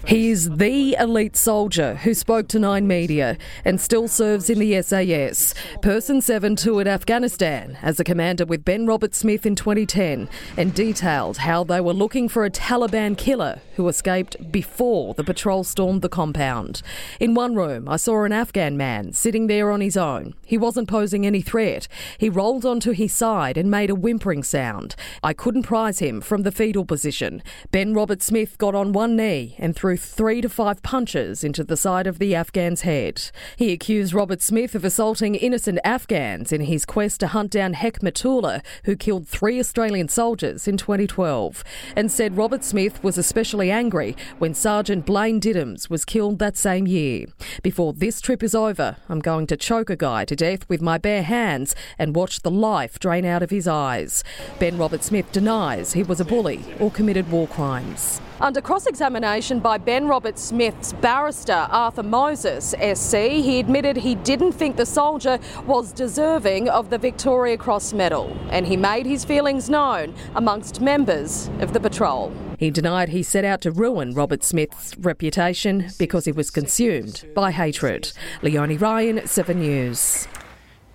He 0.07 0.31
is 0.31 0.51
the 0.51 0.97
elite 0.99 1.37
soldier 1.37 1.95
who 1.97 2.15
spoke 2.15 2.49
to 2.49 2.59
Nine 2.59 2.87
Media 2.87 3.39
and 3.65 3.81
still 3.81 4.09
serves 4.09 4.51
in 4.51 4.59
the 4.59 4.83
SAS. 4.83 5.55
Person 5.81 6.21
7 6.21 6.57
toured 6.57 6.89
Afghanistan 6.89 7.79
as 7.83 8.01
a 8.01 8.05
commander 8.05 8.45
with 8.45 8.65
Ben 8.65 8.87
Roberts-Smith 8.87 9.47
in 9.47 9.55
2010 9.55 10.29
and 10.57 10.75
detailed 10.75 11.39
how 11.39 11.65
they 11.65 11.81
were 11.81 11.93
looking 11.93 12.29
for 12.29 12.45
a 12.45 12.51
Taliban 12.51 13.17
killer 13.17 13.61
who 13.77 13.89
escaped 13.89 14.51
before 14.51 15.15
the 15.15 15.25
patrol 15.25 15.65
stormed 15.65 16.03
the 16.03 16.09
compound. 16.09 16.83
In 17.21 17.35
one 17.35 17.55
room, 17.55 17.89
I 17.89 17.97
saw 17.97 18.25
an 18.25 18.33
Afghan 18.33 18.77
man 18.77 19.13
sitting 19.13 19.47
there 19.47 19.71
on 19.71 19.81
his 19.81 19.97
own. 19.97 20.35
He 20.45 20.59
wasn't 20.59 20.89
posing 20.89 21.25
any 21.25 21.41
threat. 21.41 21.89
He 22.19 22.29
rolled 22.29 22.67
onto 22.67 22.91
his 22.91 23.13
side 23.13 23.57
and 23.57 23.71
made 23.71 23.91
a 23.91 23.95
whimpering 23.95 24.43
sound. 24.43 24.97
I 25.23 25.33
couldn't 25.33 25.63
prise 25.63 26.01
him 26.01 26.21
from 26.21 26.43
the 26.43 26.53
fetal 26.53 26.85
position. 26.85 27.43
Ben 27.71 27.95
Roberts-Smith 27.95 28.59
got 28.59 28.75
on 28.75 28.93
one 28.93 29.17
knee 29.17 29.52
and 29.59 29.75
threw 29.75 29.97
three 29.97 30.41
to 30.41 30.49
five 30.49 30.83
punches 30.83 31.45
into 31.45 31.65
the 31.65 31.77
side 31.77 32.07
of 32.07 32.19
the 32.19 32.35
Afghan's 32.35 32.83
head. 32.83 33.31
He 33.57 33.73
accused 33.73 34.15
Roberts-Smith 34.15 34.75
of 34.75 34.85
assaulting 34.85 35.35
innocent 35.35 35.79
Afghans 35.85 36.53
in 36.53 36.63
his 36.63 36.85
quest 36.85 37.21
to 37.21 37.29
hunt 37.29 37.51
down 37.51 37.75
Hekmatullah, 37.75 38.63
who 38.85 38.97
killed 38.97 39.29
three 39.29 39.59
Australian 39.59 40.09
soldiers 40.09 40.67
in 40.67 40.77
2012, 40.77 41.65
and 41.97 42.11
said 42.11 42.37
Roberts-Smith 42.37 43.03
was 43.03 43.19
especially 43.19 43.71
angry 43.71 44.17
when 44.39 44.55
Sergeant 44.55 45.07
Blaine 45.07 45.41
Diddams 45.41 45.89
was 45.89 46.05
killed 46.05 46.39
that 46.39 46.57
same 46.57 46.87
year. 46.87 47.27
Before 47.63 47.93
this 47.93 48.21
trip 48.21 48.43
is 48.43 48.55
over, 48.55 48.97
I'm 49.09 49.21
going 49.21 49.47
to 49.49 49.57
choke 49.57 49.91
a 49.91 49.97
guy 49.97 50.25
to 50.25 50.37
death 50.37 50.69
with 50.69 50.81
my 50.81 50.99
bare 50.99 51.23
hands 51.23 51.75
and 51.99 52.17
watch 52.17 52.41
the 52.41 52.51
life 52.51 52.99
drain 52.99 53.25
out 53.25 53.43
of 53.43 53.51
his 53.51 53.69
eyes. 53.69 54.25
Ben 54.59 54.79
Roberts-Smith 54.79 55.31
denies 55.33 55.93
he 55.93 56.03
was 56.03 56.21
a 56.21 56.25
bully 56.25 56.65
or 56.81 56.91
committed 56.91 57.31
war 57.31 57.47
crimes. 57.49 58.21
Under 58.43 58.61
cross 58.61 58.87
examination 58.89 59.61
by 59.61 59.79
Ben 59.79 60.09
Roberts-Smith's 60.09 60.95
barrister, 60.95 61.69
Arthur 61.71 62.03
Moses, 62.03 62.75
SC, 62.95 63.15
he 63.15 63.61
admitted 63.61 63.97
he 63.97 64.17
didn't 64.17 64.51
think 64.51 64.75
the 64.75 64.85
soldier 64.85 65.39
was 65.65 65.93
deserving 65.93 66.69
of 66.69 66.91
the 66.91 66.99
Victoria 66.99 67.57
Cross 67.57 67.93
Medal, 67.93 68.37
and 68.51 68.67
he 68.67 68.77
made 68.77 69.07
his 69.07 69.25
feelings 69.25 69.71
known 69.71 70.13
amongst 70.35 70.81
members 70.81 71.51
of 71.61 71.73
the 71.73 71.79
patrol. 71.79 72.33
He 72.59 72.73
denied 72.73 73.11
he 73.11 73.23
set 73.23 73.45
out 73.45 73.61
to 73.61 73.71
ruin 73.71 74.13
Roberts-Smith's 74.13 74.99
reputation 74.99 75.91
because 75.97 76.25
he 76.25 76.33
was 76.33 76.51
consumed 76.51 77.25
by 77.37 77.53
hatred. 77.53 78.13
Leonie 78.43 78.77
Ryan, 78.77 79.25
7 79.25 79.61
News. 79.61 80.27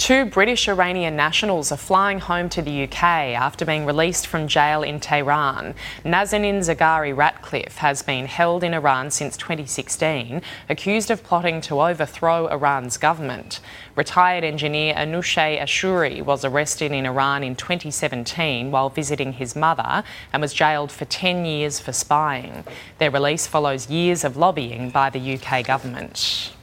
Two 0.08 0.24
British 0.24 0.70
Iranian 0.70 1.18
nationals 1.18 1.70
are 1.70 1.76
flying 1.76 2.20
home 2.20 2.48
to 2.48 2.62
the 2.62 2.84
UK 2.84 3.04
after 3.04 3.66
being 3.66 3.86
released 3.86 4.26
from 4.26 4.48
jail 4.48 4.82
in 4.82 5.02
Tehran. 5.02 5.76
Nazanin 6.06 6.60
Zaghari 6.60 7.14
Ratcliffe 7.14 7.80
has 7.80 8.04
been 8.04 8.26
held 8.26 8.64
in 8.64 8.74
Iran 8.74 9.12
since 9.12 9.36
2016, 9.36 10.42
accused 10.70 11.12
of 11.12 11.26
plotting 11.26 11.60
to 11.60 11.82
overthrow 11.82 12.48
Iran's 12.48 12.96
government. 12.96 13.60
Retired 13.98 14.46
engineer 14.46 14.94
Anoosheh 14.94 15.60
Ashoori 15.60 16.24
was 16.24 16.46
arrested 16.46 16.94
in 16.94 17.06
Iran 17.06 17.44
in 17.44 17.58
2017 17.58 18.72
while 18.72 18.88
visiting 18.88 19.34
his 19.34 19.58
mother 19.58 20.06
and 20.32 20.42
was 20.42 20.54
jailed 20.54 20.90
for 20.90 21.04
10 21.04 21.44
years 21.44 21.82
for 21.82 21.92
spying. 21.92 22.64
Their 22.98 23.12
release 23.12 23.46
follows 23.46 23.90
years 23.90 24.24
of 24.24 24.38
lobbying 24.38 24.90
by 24.90 25.10
the 25.10 25.34
UK 25.34 25.66
government. 25.68 26.54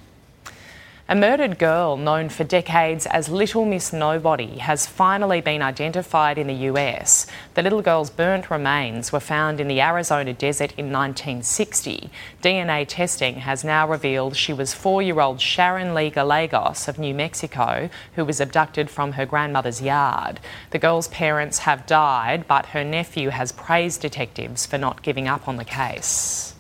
A 1.07 1.15
murdered 1.15 1.59
girl 1.59 1.99
known 1.99 2.31
for 2.31 2.45
decades 2.45 3.05
as 3.05 3.29
Little 3.29 3.67
Miss 3.67 3.93
Nobody 3.93 4.57
has 4.57 4.87
finally 4.87 5.43
been 5.43 5.61
identified 5.61 6.39
in 6.39 6.47
the 6.47 6.71
US. 6.71 7.27
The 7.53 7.63
little 7.63 7.83
girl's 7.83 8.09
burnt 8.09 8.51
remains 8.51 9.13
were 9.13 9.21
found 9.21 9.61
in 9.61 9.69
the 9.69 9.83
Arizona 9.83 10.33
desert 10.33 10.73
in 10.79 10.91
1960. 10.91 12.09
DNA 12.41 12.87
testing 12.89 13.35
has 13.41 13.63
now 13.63 13.87
revealed 13.87 14.35
she 14.35 14.55
was 14.55 14.73
four 14.73 15.03
year 15.03 15.21
old 15.21 15.43
Sharon 15.43 15.93
Lee 15.93 16.09
Gallegos 16.09 16.89
of 16.89 16.99
New 16.99 17.13
Mexico, 17.13 17.91
who 18.15 18.25
was 18.25 18.41
abducted 18.41 18.89
from 18.89 19.13
her 19.13 19.27
grandmother's 19.27 19.83
yard. 19.83 20.41
The 20.71 20.79
girl's 20.79 21.09
parents 21.09 21.59
have 21.59 21.85
died, 21.85 22.49
but 22.49 22.67
her 22.67 22.83
nephew 22.83 23.29
has 23.29 23.53
praised 23.53 24.01
detectives 24.01 24.65
for 24.65 24.79
not 24.79 25.03
giving 25.03 25.29
up 25.29 25.49
on 25.49 25.57
the 25.57 25.67
case. 25.67 26.54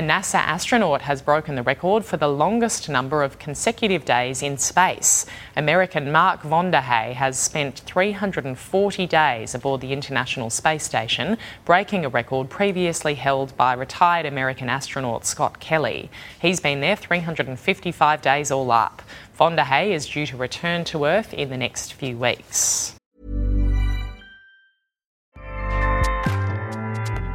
A 0.00 0.02
NASA 0.02 0.36
astronaut 0.36 1.02
has 1.02 1.20
broken 1.20 1.56
the 1.56 1.62
record 1.62 2.06
for 2.06 2.16
the 2.16 2.26
longest 2.26 2.88
number 2.88 3.22
of 3.22 3.38
consecutive 3.38 4.06
days 4.06 4.42
in 4.42 4.56
space. 4.56 5.26
American 5.56 6.10
Mark 6.10 6.40
Vande 6.40 6.80
Hei 6.80 7.12
has 7.12 7.38
spent 7.38 7.80
340 7.80 9.06
days 9.06 9.54
aboard 9.54 9.82
the 9.82 9.92
International 9.92 10.48
Space 10.48 10.84
Station, 10.84 11.36
breaking 11.66 12.06
a 12.06 12.08
record 12.08 12.48
previously 12.48 13.14
held 13.14 13.54
by 13.58 13.74
retired 13.74 14.24
American 14.24 14.70
astronaut 14.70 15.26
Scott 15.26 15.60
Kelly. 15.60 16.08
He's 16.40 16.60
been 16.60 16.80
there 16.80 16.96
355 16.96 18.22
days 18.22 18.50
all 18.50 18.70
up. 18.70 19.02
Vande 19.38 19.64
Hei 19.64 19.92
is 19.92 20.06
due 20.06 20.24
to 20.24 20.38
return 20.38 20.82
to 20.84 21.04
Earth 21.04 21.34
in 21.34 21.50
the 21.50 21.58
next 21.58 21.92
few 21.92 22.16
weeks. 22.16 22.94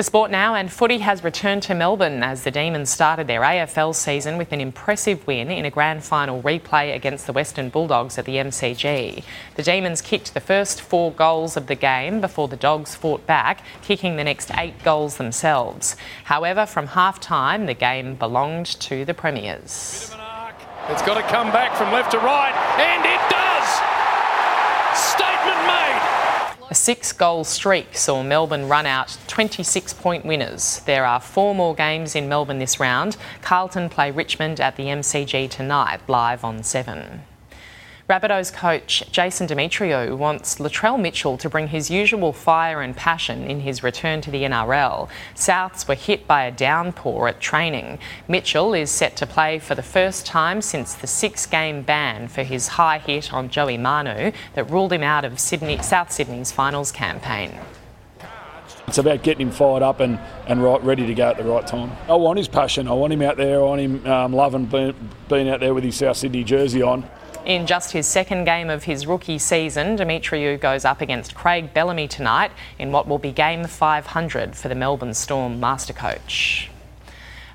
To 0.00 0.04
sport 0.04 0.30
now, 0.30 0.54
and 0.54 0.72
footy 0.72 1.00
has 1.00 1.22
returned 1.22 1.62
to 1.64 1.74
Melbourne 1.74 2.22
as 2.22 2.42
the 2.42 2.50
Demons 2.50 2.88
started 2.88 3.26
their 3.26 3.42
AFL 3.42 3.94
season 3.94 4.38
with 4.38 4.50
an 4.50 4.58
impressive 4.58 5.26
win 5.26 5.50
in 5.50 5.66
a 5.66 5.70
grand 5.70 6.02
final 6.04 6.40
replay 6.40 6.94
against 6.94 7.26
the 7.26 7.34
Western 7.34 7.68
Bulldogs 7.68 8.16
at 8.16 8.24
the 8.24 8.36
MCG. 8.36 9.22
The 9.56 9.62
Demons 9.62 10.00
kicked 10.00 10.32
the 10.32 10.40
first 10.40 10.80
four 10.80 11.12
goals 11.12 11.54
of 11.54 11.66
the 11.66 11.74
game 11.74 12.22
before 12.22 12.48
the 12.48 12.56
Dogs 12.56 12.94
fought 12.94 13.26
back, 13.26 13.62
kicking 13.82 14.16
the 14.16 14.24
next 14.24 14.50
eight 14.56 14.82
goals 14.82 15.18
themselves. 15.18 15.96
However, 16.24 16.64
from 16.64 16.86
half 16.86 17.20
time, 17.20 17.66
the 17.66 17.74
game 17.74 18.14
belonged 18.14 18.80
to 18.80 19.04
the 19.04 19.12
Premiers. 19.12 20.16
It's 20.88 21.02
got 21.02 21.16
to 21.16 21.22
come 21.24 21.52
back 21.52 21.76
from 21.76 21.92
left 21.92 22.12
to 22.12 22.18
right, 22.20 22.54
and 22.78 23.04
it 23.04 23.30
does! 23.30 23.49
A 26.70 26.74
six 26.74 27.10
goal 27.10 27.42
streak 27.42 27.96
saw 27.96 28.22
Melbourne 28.22 28.68
run 28.68 28.86
out 28.86 29.18
26 29.26 29.92
point 29.94 30.24
winners. 30.24 30.80
There 30.86 31.04
are 31.04 31.18
four 31.18 31.52
more 31.52 31.74
games 31.74 32.14
in 32.14 32.28
Melbourne 32.28 32.60
this 32.60 32.78
round. 32.78 33.16
Carlton 33.42 33.88
play 33.88 34.12
Richmond 34.12 34.60
at 34.60 34.76
the 34.76 34.84
MCG 34.84 35.50
tonight, 35.50 36.00
live 36.06 36.44
on 36.44 36.62
7. 36.62 37.22
Rabbitohs 38.10 38.52
coach 38.52 39.04
Jason 39.12 39.46
Demetriou 39.46 40.18
wants 40.18 40.56
Latrell 40.56 41.00
Mitchell 41.00 41.38
to 41.38 41.48
bring 41.48 41.68
his 41.68 41.92
usual 41.92 42.32
fire 42.32 42.82
and 42.82 42.96
passion 42.96 43.44
in 43.44 43.60
his 43.60 43.84
return 43.84 44.20
to 44.22 44.32
the 44.32 44.42
NRL. 44.42 45.08
Souths 45.36 45.86
were 45.86 45.94
hit 45.94 46.26
by 46.26 46.42
a 46.42 46.50
downpour 46.50 47.28
at 47.28 47.38
training. 47.38 48.00
Mitchell 48.26 48.74
is 48.74 48.90
set 48.90 49.14
to 49.18 49.28
play 49.28 49.60
for 49.60 49.76
the 49.76 49.82
first 49.84 50.26
time 50.26 50.60
since 50.60 50.92
the 50.92 51.06
six 51.06 51.46
game 51.46 51.82
ban 51.82 52.26
for 52.26 52.42
his 52.42 52.66
high 52.66 52.98
hit 52.98 53.32
on 53.32 53.48
Joey 53.48 53.78
Manu 53.78 54.32
that 54.54 54.68
ruled 54.68 54.92
him 54.92 55.04
out 55.04 55.24
of 55.24 55.38
Sydney, 55.38 55.80
South 55.80 56.10
Sydney's 56.10 56.50
finals 56.50 56.90
campaign. 56.90 57.60
It's 58.88 58.98
about 58.98 59.22
getting 59.22 59.46
him 59.46 59.52
fired 59.52 59.84
up 59.84 60.00
and, 60.00 60.18
and 60.48 60.60
right, 60.60 60.82
ready 60.82 61.06
to 61.06 61.14
go 61.14 61.28
at 61.28 61.36
the 61.36 61.44
right 61.44 61.64
time. 61.64 61.92
I 62.08 62.16
want 62.16 62.38
his 62.38 62.48
passion. 62.48 62.88
I 62.88 62.92
want 62.92 63.12
him 63.12 63.22
out 63.22 63.36
there. 63.36 63.60
I 63.60 63.62
want 63.62 63.80
him 63.80 64.04
um, 64.08 64.32
loving 64.32 64.66
being, 64.66 64.96
being 65.28 65.48
out 65.48 65.60
there 65.60 65.74
with 65.74 65.84
his 65.84 65.94
South 65.94 66.16
Sydney 66.16 66.42
jersey 66.42 66.82
on. 66.82 67.08
In 67.46 67.66
just 67.66 67.92
his 67.92 68.06
second 68.06 68.44
game 68.44 68.68
of 68.68 68.84
his 68.84 69.06
rookie 69.06 69.38
season, 69.38 69.96
Demetriou 69.96 70.60
goes 70.60 70.84
up 70.84 71.00
against 71.00 71.34
Craig 71.34 71.72
Bellamy 71.72 72.06
tonight 72.06 72.52
in 72.78 72.92
what 72.92 73.08
will 73.08 73.18
be 73.18 73.32
game 73.32 73.64
500 73.64 74.54
for 74.54 74.68
the 74.68 74.74
Melbourne 74.74 75.14
Storm 75.14 75.58
master 75.58 75.94
coach. 75.94 76.70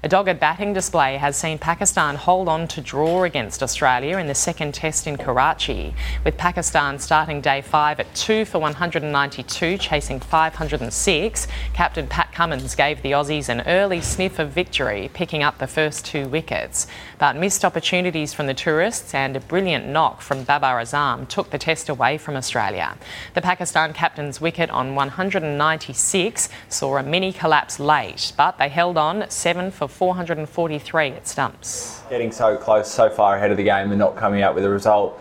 A 0.06 0.08
dogged 0.08 0.39
batting 0.39 0.72
display 0.72 1.18
has 1.18 1.36
seen 1.36 1.58
Pakistan 1.58 2.15
hold 2.15 2.48
on 2.48 2.68
to 2.68 2.80
draw 2.80 3.24
against 3.24 3.63
Australia 3.63 4.20
in 4.20 4.27
the 4.27 4.36
second 4.36 4.75
test 4.75 5.08
in 5.08 5.18
Karachi, 5.18 5.96
with 6.24 6.38
Pakistan 6.38 7.00
starting 7.00 7.42
day 7.42 7.62
five 7.63 8.00
at 8.00 8.13
2 8.13 8.46
for 8.46 8.60
192, 8.60 9.80
chasing 9.80 10.20
506. 10.20 11.48
Captain 11.74 12.06
Pat 12.06 12.32
Cummins 12.32 12.75
gave 12.75 13.01
the 13.01 13.13
Aussies 13.13 13.50
an 13.50 13.62
early 13.62 14.00
sniff 14.00 14.38
of 14.38 14.51
victory, 14.51 15.10
picking 15.15 15.42
up 15.42 15.58
the 15.58 15.65
first 15.65 16.06
two 16.06 16.27
wickets. 16.27 16.86
But 17.17 17.36
missed 17.36 17.63
opportunities 17.63 18.34
from 18.34 18.48
the 18.48 18.53
tourists 18.53 19.13
and 19.13 19.36
a 19.36 19.39
brilliant 19.39 19.88
knock 19.88 20.22
from 20.22 20.43
Babar 20.43 20.81
Azam 20.81 21.27
took 21.27 21.50
the 21.50 21.57
test 21.57 21.88
away 21.89 22.17
from 22.17 22.36
Australia. 22.36 22.98
The 23.34 23.41
Pakistan 23.41 23.93
captain's 23.93 24.41
wicket 24.41 24.69
on 24.69 24.95
196 24.95 26.50
saw 26.67 26.98
a 26.98 27.03
mini 27.03 27.31
collapse 27.31 27.79
late, 27.79 28.34
but 28.36 28.57
they 28.57 28.69
held 28.69 28.98
on 28.98 29.29
7 29.29 29.72
for 29.72 29.88
443 29.88 31.07
at 31.10 31.27
stumps. 31.27 32.01
Getting 32.10 32.31
so 32.31 32.57
close, 32.57 32.91
so 32.91 33.10
far 33.10 33.38
ahead 33.38 33.51
of 33.51 33.57
the 33.57 33.63
game, 33.63 33.91
and 33.91 34.00
not 34.00 34.15
coming 34.15 34.41
out 34.41 34.55
with 34.55 34.65
a 34.65 34.69
result 34.69 35.19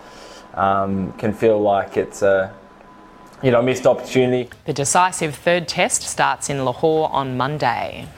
um, 0.55 1.13
can 1.13 1.33
feel 1.33 1.61
like 1.61 1.97
it's 1.97 2.23
a 2.23 2.55
you 3.43 3.51
know 3.51 3.63
missed 3.63 3.87
opportunity. 3.87 4.51
The 4.65 4.73
decisive 4.73 5.35
third 5.35 5.69
test 5.69 6.03
starts 6.03 6.49
in 6.51 6.65
Lahore 6.65 7.11
on 7.13 7.37
Monday. 7.37 8.09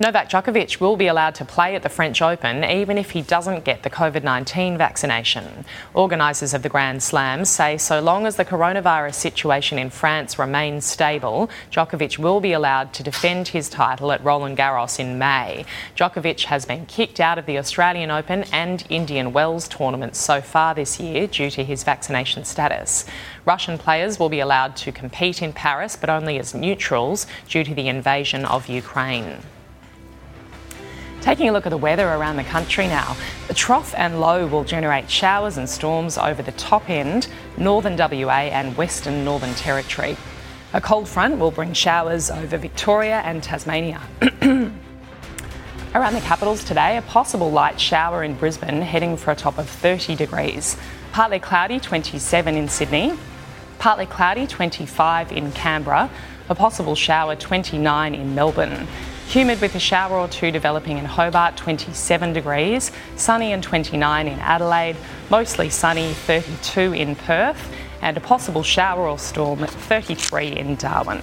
Novak 0.00 0.28
Djokovic 0.28 0.78
will 0.78 0.96
be 0.96 1.08
allowed 1.08 1.34
to 1.34 1.44
play 1.44 1.74
at 1.74 1.82
the 1.82 1.88
French 1.88 2.22
Open 2.22 2.62
even 2.62 2.96
if 2.96 3.10
he 3.10 3.20
doesn't 3.20 3.64
get 3.64 3.82
the 3.82 3.90
COVID 3.90 4.22
19 4.22 4.78
vaccination. 4.78 5.64
Organisers 5.92 6.54
of 6.54 6.62
the 6.62 6.68
Grand 6.68 7.02
Slams 7.02 7.48
say 7.48 7.76
so 7.76 7.98
long 7.98 8.24
as 8.24 8.36
the 8.36 8.44
coronavirus 8.44 9.14
situation 9.14 9.76
in 9.76 9.90
France 9.90 10.38
remains 10.38 10.84
stable, 10.84 11.50
Djokovic 11.72 12.16
will 12.16 12.38
be 12.38 12.52
allowed 12.52 12.92
to 12.92 13.02
defend 13.02 13.48
his 13.48 13.68
title 13.68 14.12
at 14.12 14.22
Roland 14.22 14.56
Garros 14.56 15.00
in 15.00 15.18
May. 15.18 15.64
Djokovic 15.96 16.44
has 16.44 16.64
been 16.64 16.86
kicked 16.86 17.18
out 17.18 17.36
of 17.36 17.46
the 17.46 17.58
Australian 17.58 18.12
Open 18.12 18.44
and 18.52 18.84
Indian 18.88 19.32
Wells 19.32 19.66
tournaments 19.66 20.20
so 20.20 20.40
far 20.40 20.76
this 20.76 21.00
year 21.00 21.26
due 21.26 21.50
to 21.50 21.64
his 21.64 21.82
vaccination 21.82 22.44
status. 22.44 23.04
Russian 23.44 23.78
players 23.78 24.20
will 24.20 24.28
be 24.28 24.38
allowed 24.38 24.76
to 24.76 24.92
compete 24.92 25.42
in 25.42 25.52
Paris 25.52 25.96
but 25.96 26.08
only 26.08 26.38
as 26.38 26.54
neutrals 26.54 27.26
due 27.48 27.64
to 27.64 27.74
the 27.74 27.88
invasion 27.88 28.44
of 28.44 28.68
Ukraine. 28.68 29.38
Taking 31.28 31.50
a 31.50 31.52
look 31.52 31.66
at 31.66 31.68
the 31.68 31.76
weather 31.76 32.08
around 32.08 32.36
the 32.36 32.44
country 32.44 32.86
now, 32.86 33.14
the 33.48 33.52
trough 33.52 33.94
and 33.98 34.18
low 34.18 34.46
will 34.46 34.64
generate 34.64 35.10
showers 35.10 35.58
and 35.58 35.68
storms 35.68 36.16
over 36.16 36.42
the 36.42 36.52
top 36.52 36.88
end, 36.88 37.28
northern 37.58 37.98
WA 37.98 38.48
and 38.48 38.74
western 38.78 39.26
Northern 39.26 39.52
Territory. 39.52 40.16
A 40.72 40.80
cold 40.80 41.06
front 41.06 41.38
will 41.38 41.50
bring 41.50 41.74
showers 41.74 42.30
over 42.30 42.56
Victoria 42.56 43.20
and 43.26 43.42
Tasmania. 43.42 44.00
Around 45.94 46.14
the 46.14 46.22
capitals 46.22 46.64
today, 46.64 46.96
a 46.96 47.02
possible 47.02 47.50
light 47.50 47.78
shower 47.78 48.24
in 48.24 48.32
Brisbane, 48.32 48.80
heading 48.80 49.18
for 49.18 49.30
a 49.30 49.36
top 49.36 49.58
of 49.58 49.68
30 49.68 50.16
degrees. 50.16 50.78
Partly 51.12 51.40
cloudy, 51.40 51.78
27 51.78 52.56
in 52.56 52.70
Sydney. 52.70 53.12
Partly 53.78 54.06
cloudy, 54.06 54.46
25 54.46 55.32
in 55.32 55.52
Canberra. 55.52 56.08
A 56.48 56.54
possible 56.54 56.94
shower, 56.94 57.36
29 57.36 58.14
in 58.14 58.34
Melbourne. 58.34 58.88
Humid 59.28 59.60
with 59.60 59.74
a 59.74 59.78
shower 59.78 60.16
or 60.16 60.26
two 60.26 60.50
developing 60.50 60.96
in 60.96 61.04
Hobart, 61.04 61.54
27 61.58 62.32
degrees. 62.32 62.90
Sunny 63.16 63.52
and 63.52 63.62
29 63.62 64.26
in 64.26 64.38
Adelaide. 64.38 64.96
Mostly 65.28 65.68
sunny, 65.68 66.14
32 66.14 66.94
in 66.94 67.14
Perth. 67.14 67.70
And 68.00 68.16
a 68.16 68.20
possible 68.20 68.62
shower 68.62 69.06
or 69.06 69.18
storm 69.18 69.62
at 69.64 69.70
33 69.70 70.56
in 70.56 70.76
Darwin. 70.76 71.20